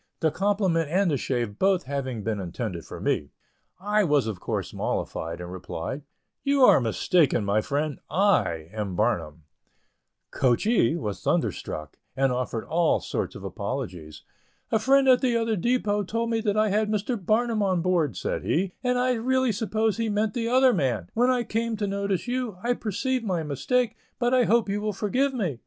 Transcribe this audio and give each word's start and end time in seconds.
The 0.19 0.31
compliment 0.31 0.89
and 0.89 1.11
the 1.11 1.17
shave 1.17 1.59
both 1.59 1.83
having 1.83 2.23
been 2.23 2.39
intended 2.39 2.85
for 2.85 2.99
me, 2.99 3.29
I 3.79 4.03
was 4.03 4.25
of 4.25 4.39
course 4.39 4.73
mollified, 4.73 5.39
and 5.39 5.51
replied, 5.51 6.01
"You 6.43 6.63
are 6.63 6.81
mistaken, 6.81 7.45
my 7.45 7.61
friend, 7.61 7.99
I 8.09 8.67
am 8.73 8.95
Barnum." 8.95 9.43
"Coachee" 10.31 10.95
was 10.95 11.21
thunderstruck, 11.21 11.99
and 12.17 12.31
offered 12.31 12.65
all 12.65 12.99
sorts 12.99 13.35
of 13.35 13.43
apologies. 13.43 14.23
"A 14.71 14.79
friend 14.79 15.07
at 15.07 15.21
the 15.21 15.37
other 15.37 15.55
depot 15.55 16.01
told 16.01 16.31
me 16.31 16.41
that 16.41 16.57
I 16.57 16.69
had 16.69 16.89
Mr. 16.89 17.15
Barnum 17.23 17.61
on 17.61 17.83
board," 17.83 18.17
said 18.17 18.41
he, 18.43 18.73
"and 18.83 18.97
I 18.97 19.13
really 19.13 19.51
supposed 19.51 19.99
he 19.99 20.09
meant 20.09 20.33
the 20.33 20.47
other 20.47 20.73
man. 20.73 21.11
When 21.13 21.29
I 21.29 21.43
come 21.43 21.77
to 21.77 21.85
notice 21.85 22.27
you, 22.27 22.57
I 22.63 22.73
perceive 22.73 23.23
my 23.23 23.43
mistake, 23.43 23.95
but 24.17 24.33
I 24.33 24.45
hope 24.45 24.67
you 24.67 24.81
will 24.81 24.93
forgive 24.93 25.31
me. 25.35 25.59